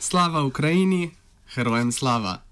[0.00, 1.10] Slava Ukrajini,
[1.54, 2.42] herojem slava.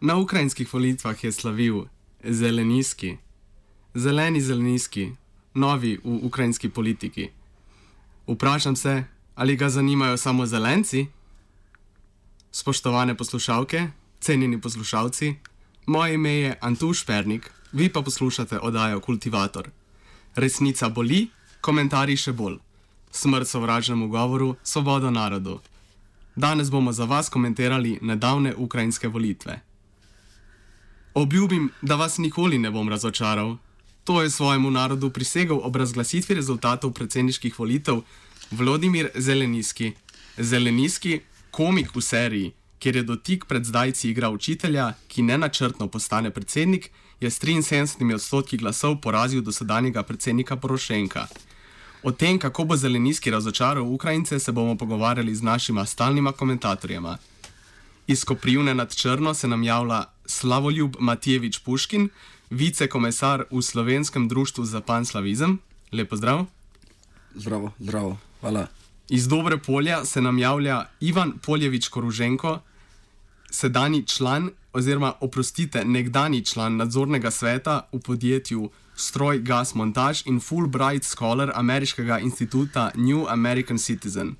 [0.00, 1.84] Na ukrajinskih volitvah je slavil
[2.24, 3.16] zeleniski,
[3.94, 5.12] zeleni zeleniski,
[5.54, 7.30] novi v ukrajinski politiki.
[8.26, 9.04] Vprašam se,
[9.34, 11.06] ali ga zanimajo samo zelenci?
[12.52, 13.88] Spoštovane poslušalke,
[14.20, 15.34] cenjeni poslušalci,
[15.86, 19.70] moje ime je Antuš Pernik, vi pa poslušate oddajo Kultivator.
[20.34, 21.28] Resnica boli,
[21.60, 22.58] komentarji še bolj.
[23.10, 25.60] Smrt sovražnemu govoru, svoboda narodu.
[26.40, 29.60] Danes bomo za vas komentirali nedavne ukrajinske volitve.
[31.14, 33.56] Obljubim, da vas nikoli ne bom razočaral.
[34.04, 38.00] To je svojemu narodu prisegel ob razglasitvi rezultatov predsedniških volitev
[38.50, 39.92] Vladimir Zeleniski.
[40.38, 46.90] Zeleniski, komik v seriji, kjer je dotik pred zdajci igra učitelja, ki nenačrtno postane predsednik,
[47.20, 51.26] je s 73 odstotki glasov porazil dosedanjega predsednika Porošenka.
[52.02, 57.18] O tem, kako bo Zeleniski razočaral Ukrajince, se bomo pogovarjali z našima stalnima komentatorjema.
[58.06, 62.08] Iz Koprivne nad Črno se nam javlja Slavoljub Matijevič Puškin,
[62.50, 65.58] vicekomesar v Slovenskem društvu za panslavizem.
[65.92, 66.46] Lepo zdrav.
[67.34, 68.66] Zdravo, zdravo, hvala.
[69.08, 72.58] Iz Dobre polja se nam javlja Ivan Poljevič Koruženko,
[73.50, 81.04] sedajni član, oziroma oprostite, nekdani član nadzornega sveta v podjetju Stroj Gas Montage in Fulbright
[81.04, 84.34] Scholar ameriškega instituta New American Citizen.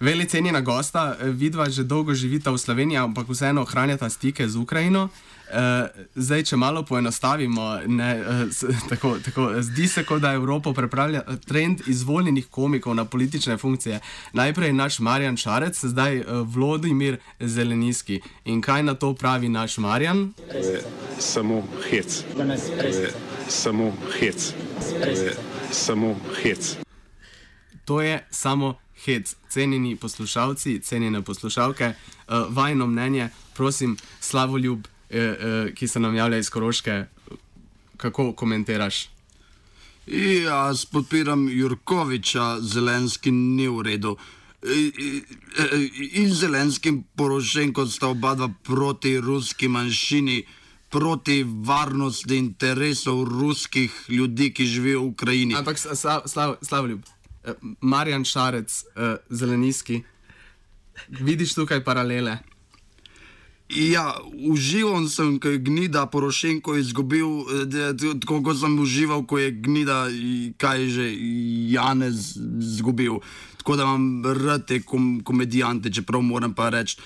[0.00, 5.08] Veli cenjena gosta, vidva že dolgo živita v Sloveniji, ampak vseeno ohranjata stike z Ukrajino.
[5.52, 10.72] Uh, zdaj, če malo poenostavimo, ne, uh, s, tako, tako, zdi se, kot da Evropa
[10.72, 14.00] prepravlja trend izvoljenih komikov na politične funkcije.
[14.32, 18.22] Najprej naš Marjan Šarec, zdaj uh, Vladimir Zeleniski.
[18.44, 20.32] In kaj na to pravi naš Marjan?
[21.18, 22.24] Samo hec.
[22.34, 24.52] To je samo hec.
[25.02, 25.36] To je
[25.72, 26.76] samo hec.
[27.84, 28.74] To je samo
[29.04, 29.36] hec.
[29.48, 34.86] Cenjeni poslušalci, cenjene poslušalke, uh, vajno mnenje, prosim, slavoljub
[35.74, 37.04] ki se nam javlja iz Koroške,
[37.96, 39.08] kako komentiraš?
[40.44, 44.16] Jaz podpiram Jurkoviča, Zelenski ni v redu.
[46.12, 50.42] In Zelenski in Porošenko sta oba dva proti ruski manjšini,
[50.92, 55.54] proti varnosti interesov ruskih ljudi, ki živijo v Ukrajini.
[55.56, 56.88] Ampak, Slavljub, slav,
[57.80, 58.84] Marjan Šarec,
[59.30, 60.02] Zeleniski,
[61.08, 62.38] vidiš tukaj paralele?
[63.72, 64.20] Ja,
[64.52, 67.26] užival sem, ko je gnida Porošenko izgubil,
[68.20, 70.04] tako kot sem užival, ko je gnida,
[70.60, 71.06] kaj že
[71.72, 73.22] Janez izgubil.
[73.56, 77.00] Tako da imam rade kom komedijante, čeprav moram pa reči,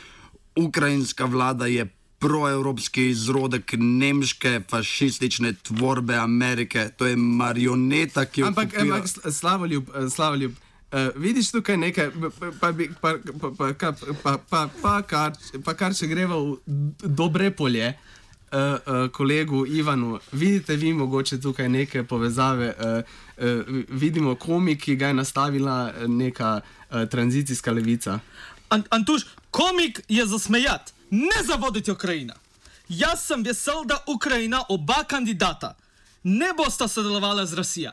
[0.56, 1.86] ukrajinska vlada je
[2.18, 8.46] proevropski izrodek nemške fašistične tvorbe Amerike, to je marioneta, ki jo.
[8.46, 10.52] Ampak, ampak slavoljub, slavoljub.
[10.92, 13.14] Uh, vidiš tukaj nekaj, pa, pa, pa, pa,
[13.58, 15.32] pa, pa, pa, pa, pa, kar,
[15.64, 16.56] pa kar če greva v
[17.02, 23.02] dobre polje, uh, uh, kolegu Ivanu, vidite vi mogoče tukaj neke povezave, uh,
[23.36, 28.20] uh, vidimo komik, ki ga je nastavila neka uh, tranzicijska levica.
[28.68, 32.34] Ant, Antuš, komik je zasmejat, ne zavoditi Ukrajina.
[32.88, 35.74] Jaz sem vesel, da Ukrajina, oba kandidata,
[36.24, 37.90] ne bosta sodelovala z Rusijo.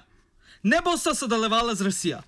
[0.63, 2.19] Ne bosta sodelovala z Rusijo.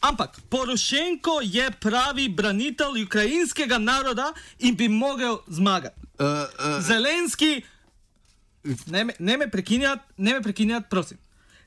[0.00, 6.00] Ampak Porošenko je pravi branitelj ukrajinskega naroda in bi mogel zmagati.
[6.18, 7.62] Uh, uh, Zelenski,
[8.86, 11.18] ne me, ne me prekinjati, ne me prekinjati, prosim.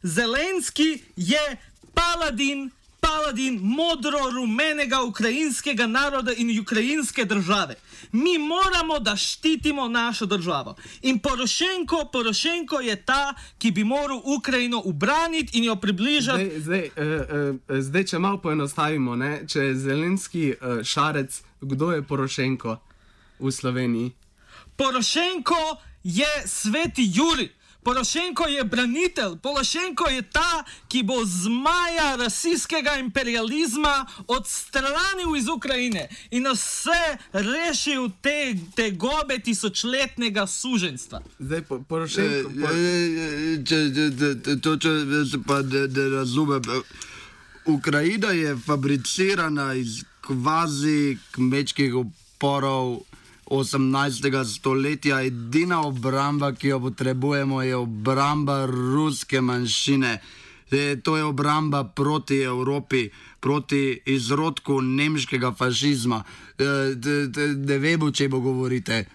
[0.04, 1.58] Zelenski je
[1.94, 2.72] paladin
[3.04, 7.76] paladin modro-rumenega ukrajinskega naroda in ukrajinske države.
[8.12, 10.76] Mi moramo, da ščitimo našo državo.
[11.02, 16.60] In Porošenko, Porošenko je ta, ki bi moral Ukrajino ubraniti in jo približati.
[16.60, 19.44] Zdaj, zdaj, uh, uh, zdaj če malo poenostavimo, ne?
[19.48, 22.78] če je zelenski uh, šarec, kdo je Porošenko
[23.40, 24.12] v Sloveniji?
[24.76, 27.50] Porošenko je sveti Juri.
[27.84, 36.48] Porošenko je branitelj, Porošenko je ta, ki bo zmaja rasijskega imperializma odstranil iz Ukrajine in
[36.48, 41.22] vse rešil te, te gobe tisočletnega suženstva.
[41.40, 42.50] Zdaj, po, Porošenko.
[42.50, 44.90] Eh, eh, Če, če, če, to, če
[45.48, 46.62] pa ne, ne razumem.
[47.66, 53.04] Ukrajina je fabricirana iz kvazi kmečkih oporov
[53.46, 54.22] 18.
[54.46, 55.22] stoletja.
[55.22, 60.20] Edina obramba, ki jo potrebujemo, je obramba ruske manjšine.
[60.72, 63.10] E, To je obramba proti Evropi,
[63.40, 66.24] proti izrodku nemškega fašizma.
[66.58, 66.64] E,
[67.58, 69.06] Ne vemo, če bo govorite, e,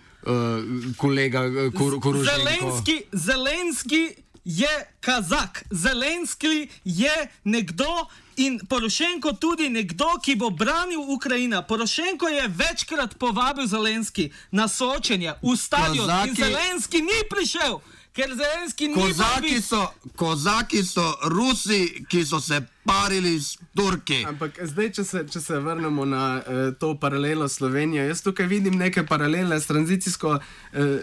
[0.96, 2.38] kolega e, Kor- Koroženko.
[2.38, 4.02] Zelenski, Zelenski
[4.44, 4.69] je
[5.00, 7.14] kazak, Zelenski je
[7.44, 8.06] nekdo
[8.38, 11.62] in Porošenko tudi nekdo, ki bo branil Ukrajino.
[11.62, 17.81] Porošenko je večkrat povabil Zelenski na soočenje v stadion in Kozaki- Zelenski ni prišel.
[18.12, 19.82] Ker Zelenski ni Kozaki vabil- so,
[20.17, 24.25] kozaki so Rusi, ki so se parili s Turki.
[24.25, 26.44] Ampak zdaj, če se, če se vrnemo na uh,
[26.75, 30.41] to paralelo s Slovenijo, jaz tukaj vidim neke paralele s tranzicijsko uh,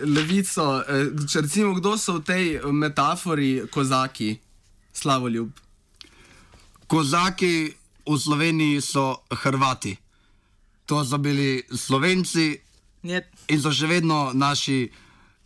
[0.06, 0.64] levico.
[0.78, 0.84] Uh,
[1.26, 2.44] če recimo, kdo so v tej
[2.74, 4.36] metafori kozaki,
[4.94, 5.65] slavoljub?
[6.88, 7.74] Kozaki
[8.06, 9.98] v Sloveniji so Hrvati.
[10.86, 12.60] To so bili Slovenci
[13.04, 13.26] Njet.
[13.48, 14.90] in so še vedno naši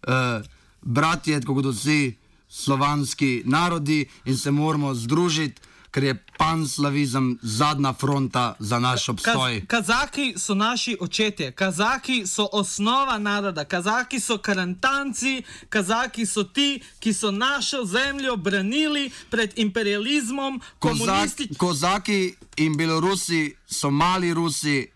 [0.08, 0.44] uh,
[0.82, 2.16] bratje, kot vsi
[2.50, 9.66] slovanski narodi, in se moramo združiti, ker je panslavizem zadnja fronta za naš obstoj.
[9.68, 16.82] Kaz, kazaki so naši očetje, kazaki so osnova naroda, kazaki so karantanci, kazaki so ti,
[17.00, 21.58] ki so našo zemljo branili pred imperializmom, Kozak, komunističnim.
[21.58, 24.88] kozaki in Belorusi so mali Rusi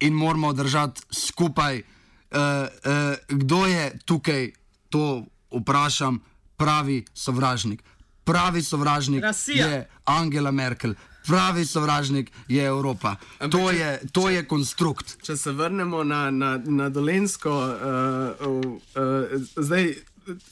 [0.00, 1.78] in moramo držati skupaj.
[1.78, 4.52] Uh, uh, kdo je tukaj,
[4.88, 6.20] to vprašam,
[6.56, 7.82] pravi sovražnik?
[8.24, 9.66] Pravi sovražnik Rasija.
[9.66, 10.94] je Angela Merkel,
[11.26, 13.16] pravi sovražnik je Evropa.
[13.50, 15.16] To je, to je konstrukt.
[15.22, 19.94] Če se vrnemo na, na, na Dolensko, uh, uh, uh, zdaj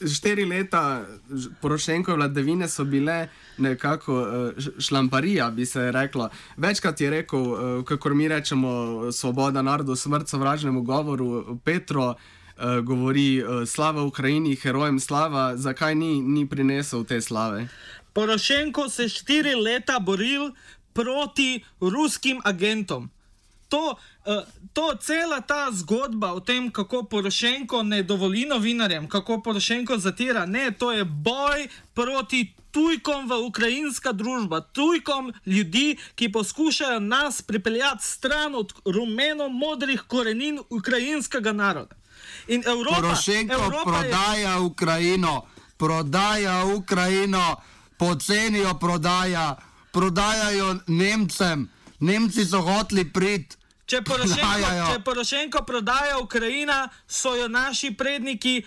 [0.07, 1.05] štiri leta
[1.61, 3.27] Porošenkove vladavine so bile
[3.57, 6.29] nekako uh, šlamparija, bi se reklo.
[6.57, 12.15] Večkrat je rekel, uh, kako mi rečemo, svoboda narodu, smrt sovražnemu govoru, Petro.
[12.57, 17.67] Uh, govori uh, slava Ukrajini, herojem slava, zakaj ni, ni prinesel te slave?
[18.13, 20.51] Porošenko se štiri leta boril
[20.93, 23.09] proti ruskim agentom.
[23.69, 23.95] To,
[24.25, 24.43] uh,
[24.73, 30.71] to cela ta zgodba o tem, kako Porošenko ne dovoli novinarjem, kako Porošenko zatira, ne,
[30.71, 38.55] to je boj proti tujkom v ukrajinska družba, tujkom ljudi, ki poskušajo nas pripeljati stran
[38.55, 42.00] od rumeno-modrih korenin ukrajinskega naroda.
[42.47, 45.41] In Evropa, Porošenko Evropa je, prodaja Ukrajino,
[45.77, 47.55] prodaja Ukrajino,
[47.97, 49.55] poceni jo prodaja,
[49.91, 51.69] prodajajo Nemcem.
[51.99, 53.55] Nemci so hoteli priti.
[53.85, 54.85] Če Porošenko, Prodajajo.
[54.93, 58.61] če Porošenko prodaja Ukrajina, so jo naši predniki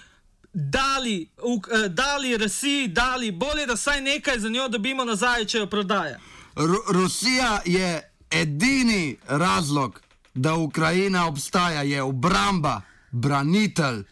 [0.53, 5.59] dali, uk, eh, dali Rusiji, dali bolje, da vsaj nekaj za njo dobimo nazaj, če
[5.59, 6.19] jo prodaja.
[6.57, 10.01] Ru Rusija je edini razlog,
[10.35, 12.81] da Ukrajina obstaja, je obramba,
[13.15, 14.03] branitelj.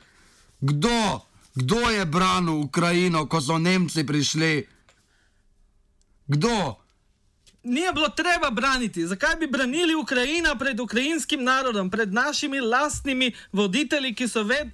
[0.60, 4.62] Kdo, kdo je branil Ukrajino, ko so Nemci prišli?
[6.26, 6.78] Kdo?
[7.62, 9.06] Ni bilo treba braniti.
[9.06, 14.70] Zakaj bi branili Ukrajino pred ukrajinskim narodom, pred našimi lastnimi voditelji, ki so ved.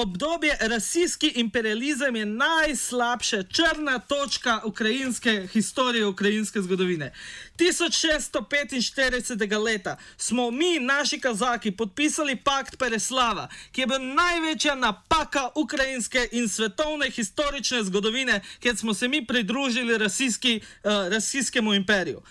[0.00, 7.12] Obdobje rasijski imperializem je najslabša črna točka ukrajinske historije, ukrajinske zgodovine.
[7.56, 9.62] 1645.
[9.62, 16.48] leta smo mi, naši kazaki, podpisali pakt Pereslava, ki je bil največja napaka ukrajinske in
[16.48, 22.22] svetovne historične zgodovine, kjer smo se mi pridružili rasijski, uh, rasijskemu imperiju.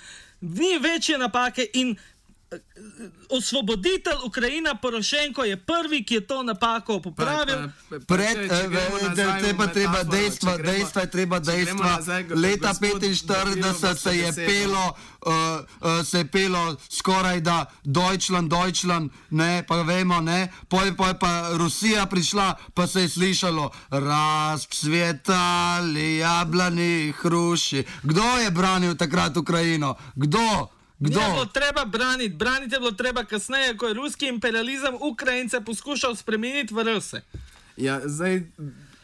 [0.42, 1.98] Ni večje napake in
[3.30, 7.70] osvoboditelj Ukrajina Porošenko je prvi, ki je to napako popravil.
[8.08, 8.68] Pred, eh,
[9.16, 12.00] da je pa treba dejstva, dejstva je treba dejstva.
[12.36, 14.94] Leta 45 se je pelo,
[15.26, 21.08] uh, uh, se je pelo skoraj da Deutschland, Deutschland, ne, pa vemo, ne, poj pa
[21.08, 25.28] je pa Rusija prišla, pa se je slišalo razcvetali
[26.18, 27.84] jablani hruši.
[28.04, 29.96] Kdo je branil takrat Ukrajino?
[30.16, 30.77] Kdo?
[31.00, 31.20] Kdo?
[31.20, 36.16] Ni bilo treba braniti, braniti je bilo treba kasneje, ko je ruski imperializem Ukrajince poskušal
[36.16, 37.22] spremeniti v Ruse.
[37.78, 38.42] Ja, zdaj,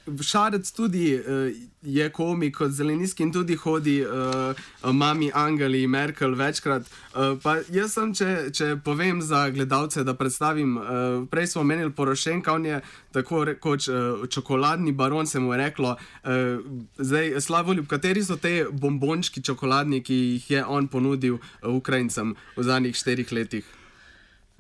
[0.03, 1.47] Šarec tudi uh,
[1.81, 6.81] je komik, kot zeleniski in tudi hodi uh, mami Angeli Merkel večkrat.
[6.81, 10.87] Uh, pa jaz sem, če, če povem za gledalce, da predstavim, uh,
[11.31, 12.81] prej smo omenili Porošenka, on je
[13.15, 15.95] tako rekoč uh, čokoladni baron, se mu je reklo.
[16.23, 16.59] Uh,
[16.97, 22.95] zdaj, Slavoljub, kateri so te bombončki čokoladni, ki jih je on ponudil Ukrajincem v zadnjih
[22.95, 23.63] štirih letih?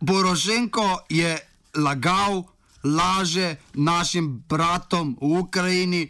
[0.07, 1.37] Porošenko je
[1.75, 2.43] lagal,
[2.83, 6.09] laže našim bratom v Ukrajini,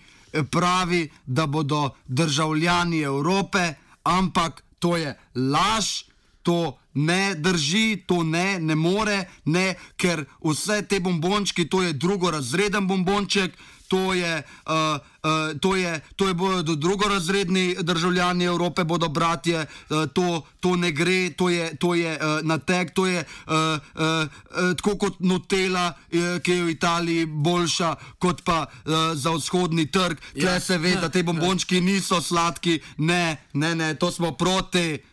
[0.52, 6.04] pravi, da bodo državljani Evrope, ampak to je laž,
[6.44, 12.88] to ne drži, to ne, ne more, ne, ker vse te bombončki, to je drugorazreden
[12.88, 13.56] bombonček.
[13.88, 20.10] To je, uh, uh, to je, to je bodo drugorazredni državljani Evrope, bodo bratje, uh,
[20.14, 24.74] to, to ne gre, to je, to je uh, nateg, to je uh, uh, uh,
[24.76, 30.18] tako kot Nutella, uh, ki je v Italiji boljša kot pa uh, za vzhodni trg.
[30.34, 30.60] Tle Ja.
[30.60, 35.13] se ve, da te bombončki niso sladki, ne, ne, ne, to smo proti.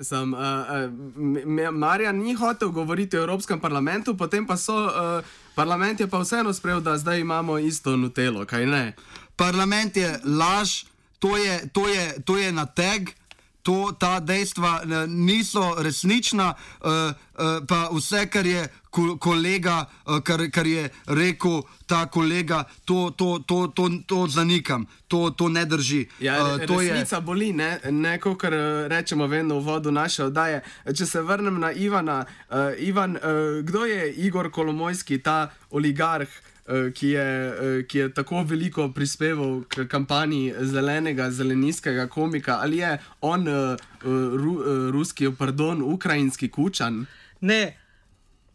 [0.00, 5.22] Sem, uh, uh, Marjan ni hotel govoriti o Evropskem parlamentu, potem pa so, uh,
[5.54, 8.94] parlament je pa vseeno sprejel, da zdaj imamo isto nutelo, kaj ne?
[9.36, 10.84] Parlament je laž,
[11.18, 13.14] to je, to je, to je nateg.
[13.64, 20.20] To, ta dejstva eh, niso resnična, uh, uh, pa vse, kar je ko, kolega, uh,
[20.20, 25.64] kar, kar je rekel ta kolega, to, to, to, to, to zanikam, to, to ne
[25.64, 26.04] drži.
[26.20, 28.44] Ja, Uh, to je- resnica boli, ne, ne kot
[28.86, 30.60] rečemo vedno v vodu naše oddaje.
[30.84, 33.22] Če se vrnem na Ivana, uh, Ivan, uh,
[33.64, 36.28] kdo je Igor Kolomojski, ta oligarh?
[36.68, 42.76] Eh, Ki je, eh, ki je tako veliko prispeval k kampanji zelenega, zeleniskega komika, ali
[42.76, 47.06] je on, uh, ru, uh, ruski, pardon, ukrajinski kučan?
[47.40, 47.76] Ne,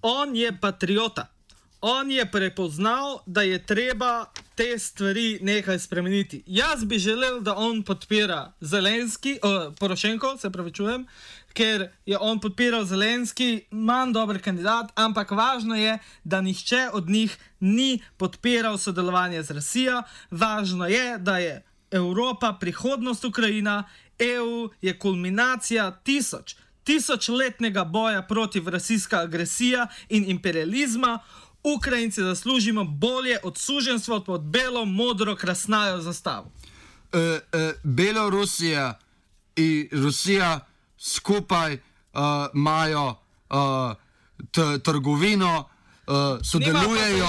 [0.01, 1.27] on je patriota.
[1.81, 4.25] On je prepoznal, da je treba
[4.55, 6.43] te stvari nekaj spremeniti.
[6.45, 11.05] Jaz bi želel, da on podpira Zelenski, uh, Porošenko, se pravi, čujem,
[11.53, 17.37] ker je on podpiral Zelenski, manj dober kandidat, ampak važno je, da nihče od njih
[17.59, 20.03] ni podpiral sodelovanje z Rusijo.
[20.31, 23.83] Važno je, da je Evropa prihodnost Ukrajina,
[24.19, 26.55] EU je kulminacija tisoč
[26.89, 31.19] tisočletnega boja proti rasijska agresija in imperializma,
[31.63, 36.51] Ukrajinci zaslužimo bolje od suženstva pod belo, modro, krasnajo zastavo.
[37.13, 38.99] uh, uh, Belorusija
[39.55, 40.59] in Rusija
[40.99, 43.15] skupaj uh, imajo
[43.49, 43.95] uh,
[44.51, 45.69] t- trgovino,
[46.07, 47.27] uh, sodelujejo.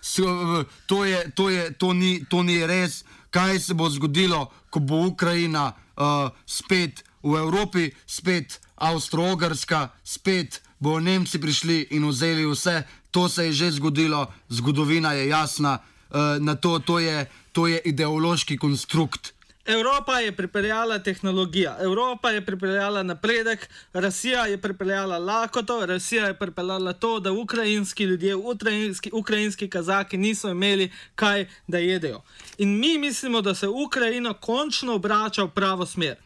[0.00, 3.04] So, uh, to, je, to, je, to, ni, to ni res.
[3.30, 11.00] Kaj se bo zgodilo, ko bo Ukrajina uh, spet v Evropi, spet Avstralska, spet bo
[11.00, 12.82] Nemci prišli in vzeli vse.
[13.10, 15.78] To se je že zgodilo, zgodovina je jasna.
[16.12, 19.32] Uh, na to, to, je, to je ideološki konstrukt.
[19.66, 26.92] Evropa je pripeljala tehnologijo, Evropa je pripeljala napredek, Rusija je pripeljala lakoto, Rusija je pripeljala
[26.92, 32.22] to, da ukrajinski ljudje, ukrajinski, ukrajinski kazaki niso imeli kaj da jedejo.
[32.58, 36.16] In mi mislimo, da se Ukrajina končno obrača v pravo smer.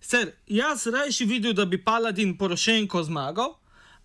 [0.00, 3.54] Ser, jaz rajši videl, da bi Paladin Porošenko zmagal,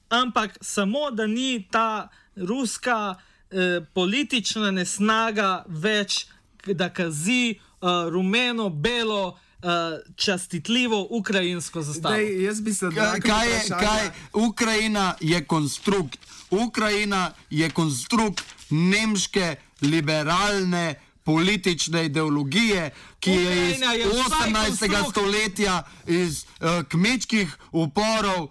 [0.09, 3.15] ampak samo da ni ta ruska
[3.51, 6.25] eh, politična nesnaga več,
[6.65, 9.67] da kazi eh, rumeno, belo, eh,
[10.15, 12.15] častitljivo ukrajinsko zastavo.
[12.15, 16.19] Zdaj, jaz bi se Kaj, kaj je, kaj, Ukrajina je konstrukt.
[16.49, 22.89] Ukrajina je konstrukt nemške liberalne politične ideologije,
[23.19, 24.79] ki je iz Ukrajina je vsaj 18.
[24.79, 25.11] konstrukt.
[25.11, 28.47] stoletja iz uh, kmečkih uporov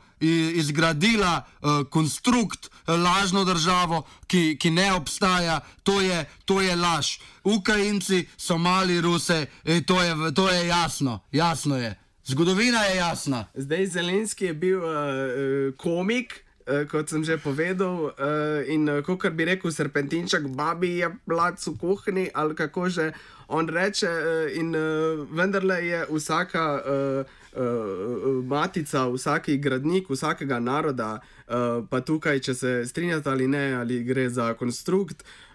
[0.55, 5.61] izgradila uh, konstrukt, eh, lažno državo, ki, ki ne obstaja.
[5.83, 7.19] To je, to je laž.
[7.45, 11.21] Ukrajinci so mali Ruse, in to je, to je jasno.
[11.33, 11.99] Jasno je.
[12.25, 13.45] Zgodovina je jasna.
[13.55, 16.41] Zdaj, Zelenski je bil uh, uh, komik.
[16.62, 21.59] Uh, kot sem že povedal, uh, in uh, kot bi rekel, serpentinček, babi je plac
[21.59, 23.12] v kuhinji, ali kako že
[23.49, 27.26] on reče, uh, in uh, vendarle je vsaka uh,
[27.59, 34.04] uh, matica, vsaki gradnik vsakega naroda, uh, pa tukaj, če se strinjate ali ne, ali
[34.04, 35.26] gre za konstrukt.
[35.26, 35.51] Uh,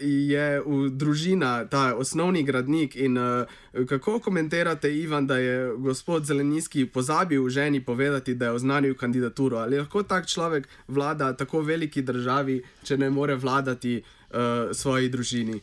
[0.00, 2.96] je v družina ta osnovni gradnik.
[2.96, 8.94] In, uh, kako komentirate, Ivan, da je gospod Zelenski pozabil ženi povedati, da je oznanil
[8.94, 9.58] kandidaturo?
[9.58, 15.60] Ali lahko tak človek vlada tako veliki državi, če ne more vladati uh, svoji družini?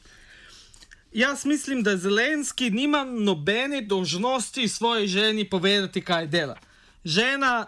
[1.15, 6.57] Jaz mislim, da Zelenski nima nobene dožnosti svoji ženi povedati, kaj dela.
[7.05, 7.65] Žena,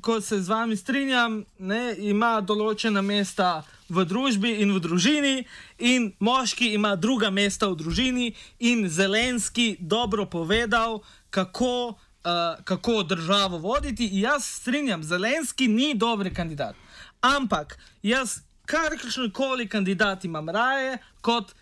[0.00, 5.34] ko se z vami strinjam, ne, ima določena mesta v družbi in v družini,
[5.78, 8.26] in moški ima druga mesta v družini,
[8.58, 14.08] in Zelenski dobro povedal, kako, uh, kako državo voditi.
[14.12, 16.76] Jaz strinjam, Zelenski ni dober kandidat.
[17.20, 21.54] Ampak jaz kakršen koli kandidat imam raje kot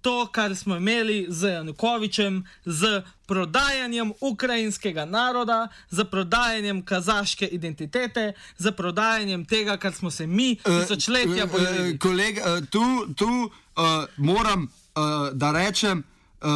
[0.00, 8.72] to, kar smo imeli z Janukovičem, z prodajanjem ukrajinskega naroda, z prodajanjem kazaške identitete, z
[8.72, 11.98] prodajanjem tega, kar smo se mi tisočletja bojili.
[11.98, 13.82] Kolega, tu, tu uh,
[14.16, 16.02] moram uh, da rečem,
[16.40, 16.48] uh,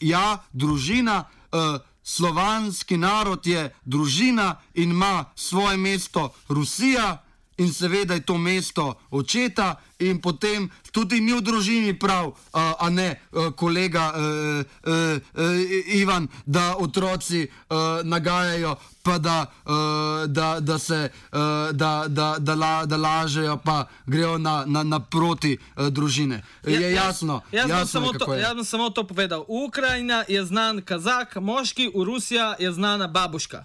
[0.00, 1.24] ja, družina.
[1.52, 7.18] Uh, Slovanski narod je družina in ima svoje mesto Rusija,
[7.58, 12.90] in seveda je to mesto očeta, in potem tudi mi v družini prav, a, a
[12.90, 14.20] ne a, kolega a, a,
[14.84, 15.44] a,
[15.96, 22.54] Ivan, da otroci a, nagajajo, pa da, a, da, da se a, da, da, da,
[22.54, 26.42] la, da lažejo, pa grejo na, na, naproti a, družine.
[26.66, 28.40] Je jasno, Jaz bom jasno samo, je, to, je.
[28.40, 29.44] jaz bom samo to povedal.
[29.48, 33.64] Ukrajina je znan kazak, moški, Rusija je znana babuška.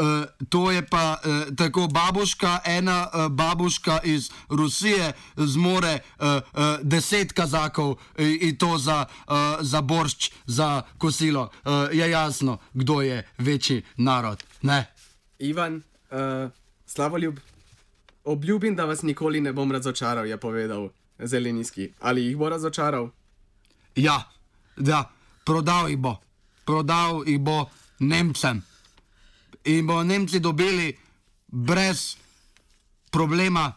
[0.00, 6.62] Uh, to je pa uh, tako babuška, ena uh, babuška iz Rusije zmore uh, uh,
[6.82, 11.50] deset kazakov in, in to za, uh, za boršč, za kosilo.
[11.64, 14.44] Uh, je jasno, kdo je večji narod.
[14.62, 14.94] Ne?
[15.38, 15.76] Ivan,
[16.10, 16.50] uh,
[16.86, 17.38] slavoljub,
[18.24, 20.88] obljubim, da vas nikoli ne bom razočaral, je povedal
[21.18, 21.92] Zelenski.
[22.00, 23.10] Ali jih bo razočaral?
[23.96, 24.30] Ja,
[24.76, 25.10] da,
[25.44, 26.16] prodal jih bo,
[26.64, 27.66] prodal jih bo
[28.00, 28.69] Nemcem.
[29.64, 30.96] In bo Nemci dobili
[31.46, 32.16] brez
[33.10, 33.72] problema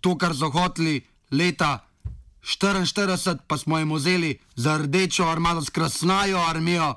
[0.00, 1.78] to, kar so hoteli leta
[2.42, 6.94] 1944, pa smo jim vzeli za rdečo armado, skrasnajo armijo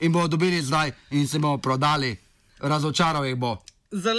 [0.00, 2.16] in bodo dobili zdaj in se bomo prodali.
[2.58, 3.56] Razočaral jih bo.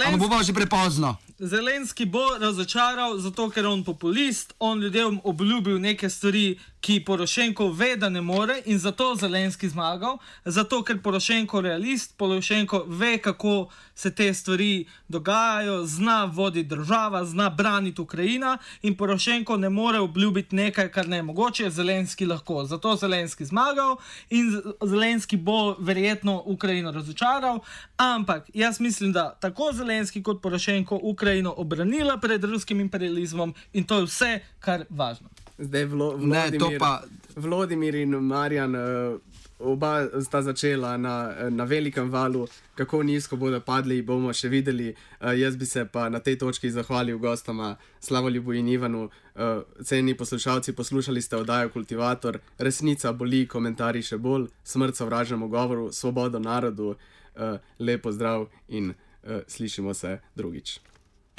[0.06, 1.16] Ampak bo pa že prepozno.
[1.38, 7.70] Zelenski bo razočaral, zato ker je on populist, on ljudem obljubil neke stvari, ki Porošenko
[7.72, 13.18] ve, da ne more, in zato Zelenski zmagal, zato ker Porošenko je realist, Porošenko ve,
[13.18, 19.98] kako se te stvari dogajajo, zna voditi država, zna braniti Ukrajina, in Porošenko ne more
[19.98, 22.64] obljubiti nekaj, kar ne je mogoče, Zelenski lahko.
[22.64, 23.96] Zato Zelenski zmagal
[24.30, 27.58] in Zelenski bo verjetno Ukrajino razočaral,
[27.96, 31.23] ampak jaz mislim, da tako Zelenski kot Porošenko Ukrajino
[31.56, 35.28] obranila pred ruskim imperializmom in to je vse, kar je važno.
[35.58, 37.02] Zdaj Vlo, Ne, Vladimir, to pa-
[37.36, 39.20] Vladimir in Marjan, uh,
[39.58, 41.14] oba sta začela na,
[41.50, 44.88] na velikem valu, kako nizko bodo padli, bomo še videli.
[45.20, 49.04] Uh, jaz bi se pa na tej točki zahvalil gostoma Slavoljubu in Ivanu.
[49.34, 55.92] Uh, ceni poslušalci, poslušali ste oddajo Kultivator, resnica boli, komentarji še bolj, smrt sovražnemu govoru,
[55.92, 56.96] svobodo narodu,
[57.36, 57.42] uh,
[57.78, 60.80] lepo zdrav in uh, slišimo se drugič.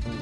[0.03, 0.15] うん。